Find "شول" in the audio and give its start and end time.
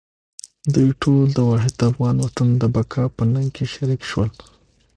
4.09-4.29